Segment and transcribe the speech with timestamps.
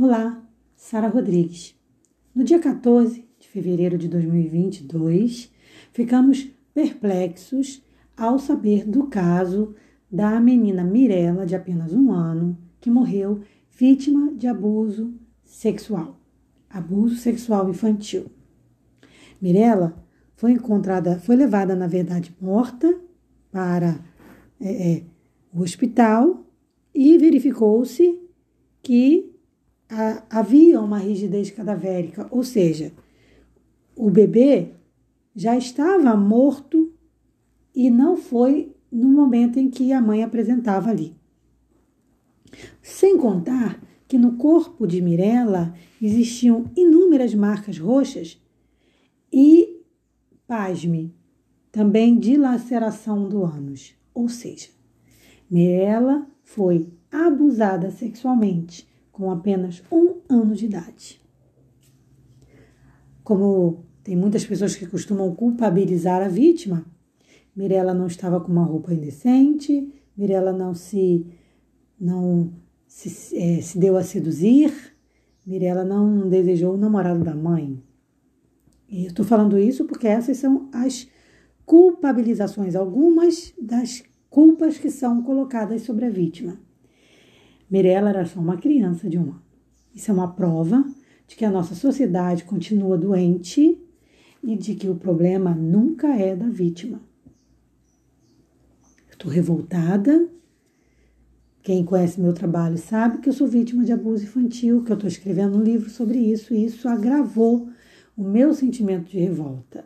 [0.00, 0.40] Olá,
[0.76, 1.74] Sara Rodrigues.
[2.32, 5.52] No dia 14 de fevereiro de 2022,
[5.90, 7.82] ficamos perplexos
[8.16, 9.74] ao saber do caso
[10.08, 13.40] da menina Mirella, de apenas um ano, que morreu
[13.72, 16.20] vítima de abuso sexual,
[16.70, 18.26] abuso sexual infantil.
[19.42, 20.00] Mirella
[20.36, 23.00] foi encontrada, foi levada, na verdade, morta
[23.50, 23.98] para
[24.60, 25.02] é, é,
[25.52, 26.46] o hospital
[26.94, 28.16] e verificou-se
[28.80, 29.36] que
[29.88, 32.92] a, havia uma rigidez cadavérica, ou seja,
[33.96, 34.72] o bebê
[35.34, 36.92] já estava morto
[37.74, 41.16] e não foi no momento em que a mãe apresentava ali.
[42.82, 48.40] Sem contar que no corpo de Mirella existiam inúmeras marcas roxas
[49.32, 49.82] e,
[50.46, 51.14] pasme,
[51.70, 53.94] também dilaceração do ânus.
[54.14, 54.68] Ou seja,
[55.50, 58.87] Mirella foi abusada sexualmente
[59.18, 61.20] com apenas um ano de idade.
[63.24, 66.86] Como tem muitas pessoas que costumam culpabilizar a vítima,
[67.54, 71.26] Mirella não estava com uma roupa indecente, Mirella não se
[72.00, 72.52] não
[72.86, 74.72] se, é, se deu a seduzir,
[75.44, 77.82] Mirella não desejou o namorado da mãe.
[78.88, 81.08] E eu estou falando isso porque essas são as
[81.66, 86.67] culpabilizações, algumas das culpas que são colocadas sobre a vítima.
[87.70, 89.42] Mirella era só uma criança de um ano.
[89.94, 90.84] Isso é uma prova
[91.26, 93.78] de que a nossa sociedade continua doente
[94.42, 97.00] e de que o problema nunca é da vítima.
[99.10, 100.28] Estou revoltada.
[101.62, 105.08] Quem conhece meu trabalho sabe que eu sou vítima de abuso infantil, que eu estou
[105.08, 107.68] escrevendo um livro sobre isso, e isso agravou
[108.16, 109.84] o meu sentimento de revolta.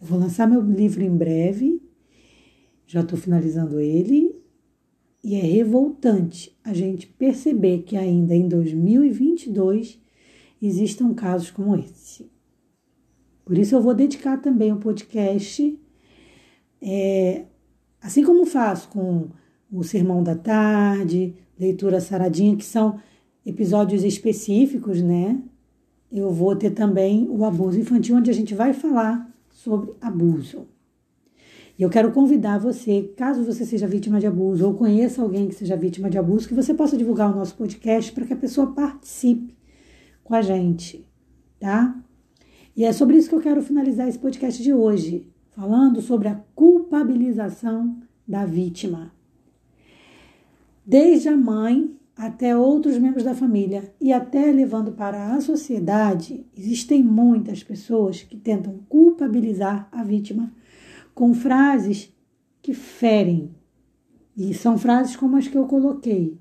[0.00, 1.80] Eu vou lançar meu livro em breve,
[2.86, 4.33] já estou finalizando ele,
[5.24, 9.98] e é revoltante a gente perceber que ainda em 2022
[10.60, 12.30] existam casos como esse.
[13.42, 15.80] Por isso eu vou dedicar também o um podcast,
[16.80, 17.46] é,
[18.02, 19.30] assim como faço com
[19.72, 23.00] o Sermão da Tarde, Leitura Saradinha, que são
[23.46, 25.42] episódios específicos, né?
[26.12, 30.66] Eu vou ter também o abuso infantil, onde a gente vai falar sobre abuso.
[31.76, 35.54] E eu quero convidar você, caso você seja vítima de abuso ou conheça alguém que
[35.54, 38.72] seja vítima de abuso, que você possa divulgar o nosso podcast para que a pessoa
[38.72, 39.56] participe
[40.22, 41.04] com a gente,
[41.58, 42.00] tá?
[42.76, 46.40] E é sobre isso que eu quero finalizar esse podcast de hoje, falando sobre a
[46.54, 47.96] culpabilização
[48.26, 49.12] da vítima.
[50.86, 57.02] Desde a mãe até outros membros da família e até levando para a sociedade, existem
[57.02, 60.52] muitas pessoas que tentam culpabilizar a vítima
[61.14, 62.12] com frases
[62.60, 63.54] que ferem.
[64.36, 66.38] E são frases como as que eu coloquei.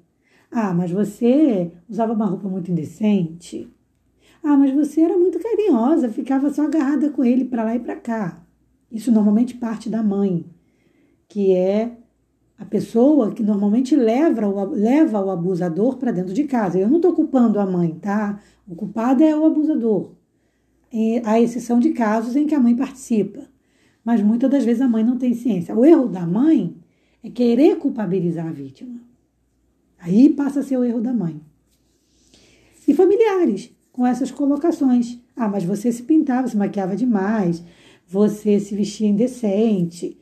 [0.49, 3.71] Ah, mas você usava uma roupa muito indecente.
[4.43, 7.95] Ah, mas você era muito carinhosa, ficava só agarrada com ele para lá e para
[7.95, 8.43] cá.
[8.91, 10.45] Isso normalmente parte da mãe,
[11.27, 11.97] que é
[12.57, 16.79] a pessoa que normalmente leva o, leva o abusador para dentro de casa.
[16.79, 18.39] Eu não estou culpando a mãe, tá?
[18.67, 20.11] O culpado é o abusador.
[21.25, 23.52] A exceção de casos em que a mãe participa
[24.03, 25.75] mas muitas das vezes a mãe não tem ciência.
[25.75, 26.75] O erro da mãe
[27.23, 28.99] é querer culpabilizar a vítima.
[29.97, 31.39] Aí passa a ser o erro da mãe.
[32.85, 35.17] E familiares, com essas colocações.
[35.35, 37.63] Ah, mas você se pintava, se maquiava demais,
[38.05, 40.19] você se vestia indecente.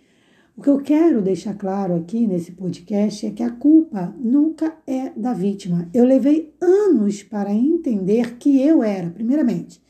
[0.55, 5.09] O que eu quero deixar claro aqui nesse podcast é que a culpa nunca é
[5.09, 5.89] da vítima.
[5.91, 9.81] Eu levei anos para entender que eu era, primeiramente.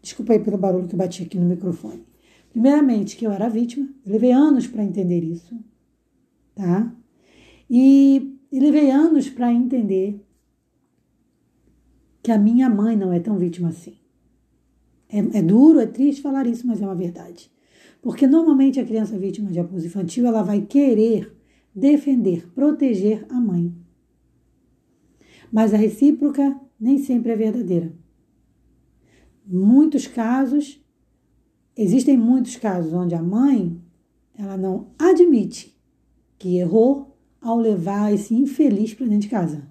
[0.00, 2.02] Desculpa aí pelo barulho que eu bati aqui no microfone.
[2.56, 5.62] Primeiramente, que eu era vítima, eu levei anos para entender isso,
[6.54, 6.90] tá?
[7.68, 10.24] E, e levei anos para entender
[12.22, 13.98] que a minha mãe não é tão vítima assim.
[15.06, 17.52] É, é, duro, é triste falar isso, mas é uma verdade.
[18.00, 21.36] Porque normalmente a criança vítima de abuso infantil ela vai querer
[21.74, 23.70] defender, proteger a mãe.
[25.52, 27.92] Mas a recíproca nem sempre é verdadeira.
[29.46, 30.82] Muitos casos
[31.76, 33.78] Existem muitos casos onde a mãe
[34.38, 35.76] ela não admite
[36.38, 39.62] que errou ao levar esse infeliz para dentro de casa.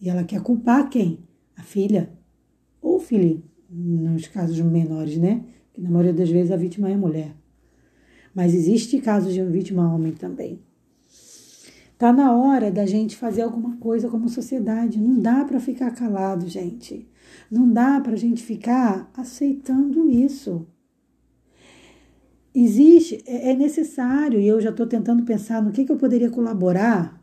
[0.00, 1.20] E ela quer culpar quem?
[1.56, 2.10] A filha
[2.80, 5.44] ou o filho, nos casos menores, né?
[5.72, 7.36] Que na maioria das vezes a vítima é a mulher.
[8.34, 10.60] Mas existe casos de vítima homem também.
[11.98, 15.00] Tá na hora da gente fazer alguma coisa como sociedade.
[15.00, 17.08] Não dá para ficar calado, gente.
[17.50, 20.66] Não dá para a gente ficar aceitando isso.
[22.54, 26.30] Existe, é, é necessário, e eu já estou tentando pensar no que, que eu poderia
[26.30, 27.20] colaborar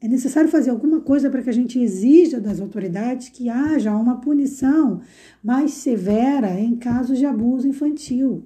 [0.00, 4.20] É necessário fazer alguma coisa para que a gente exija das autoridades que haja uma
[4.20, 5.00] punição
[5.42, 8.44] mais severa em casos de abuso infantil.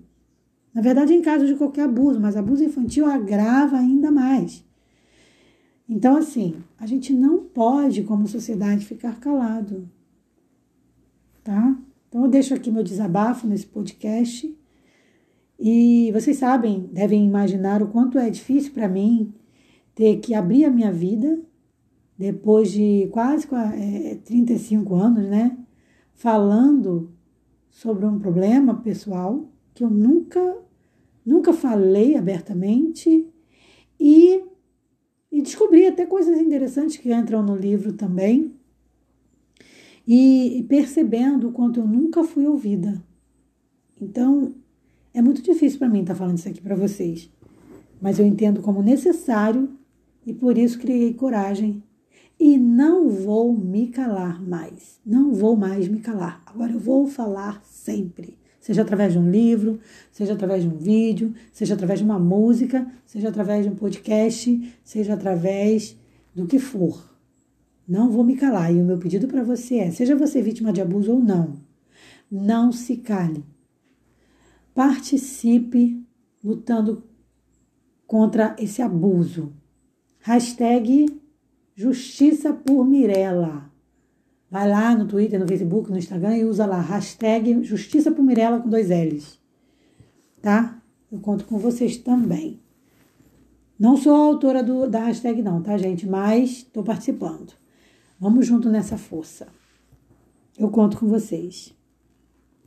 [0.75, 4.63] Na verdade, em caso de qualquer abuso, mas abuso infantil agrava ainda mais.
[5.89, 9.89] Então, assim, a gente não pode, como sociedade, ficar calado.
[11.43, 11.79] Tá?
[12.09, 14.55] Então, eu deixo aqui meu desabafo nesse podcast.
[15.59, 19.33] E vocês sabem, devem imaginar o quanto é difícil para mim
[19.95, 21.41] ter que abrir a minha vida
[22.19, 25.57] depois de quase é, 35 anos, né?
[26.15, 27.11] Falando
[27.71, 30.59] sobre um problema pessoal que eu nunca,
[31.25, 33.29] nunca falei abertamente
[34.01, 34.43] e,
[35.31, 38.55] e descobri até coisas interessantes que entram no livro também.
[40.07, 43.03] E, e percebendo o quanto eu nunca fui ouvida.
[44.01, 44.55] Então,
[45.17, 47.31] é muito difícil para mim estar tá falando isso aqui para vocês,
[47.99, 49.71] mas eu entendo como necessário
[50.27, 51.83] e por isso criei coragem
[52.39, 55.01] e não vou me calar mais.
[55.07, 56.43] Não vou mais me calar.
[56.45, 58.37] Agora eu vou falar sempre.
[58.61, 59.81] Seja através de um livro,
[60.13, 64.75] seja através de um vídeo, seja através de uma música, seja através de um podcast,
[64.85, 65.97] seja através
[66.35, 67.17] do que for.
[67.89, 68.71] Não vou me calar.
[68.71, 71.55] E o meu pedido para você é: seja você vítima de abuso ou não,
[72.31, 73.56] não se cale.
[74.77, 76.07] Participe
[76.45, 77.03] lutando
[78.07, 79.55] contra esse abuso.
[80.21, 81.07] Hashtag
[81.75, 83.73] Justiça por Mirella.
[84.51, 88.61] Vai lá no Twitter, no Facebook, no Instagram e usa lá, hashtag Justiça por Mirella
[88.61, 89.41] com dois L's.
[90.43, 90.79] Tá?
[91.11, 92.61] Eu conto com vocês também.
[93.79, 96.07] Não sou a autora do, da hashtag não, tá, gente?
[96.07, 97.55] Mas estou participando.
[98.21, 99.49] Vamos junto nessa força.
[100.59, 101.75] Eu conto com vocês.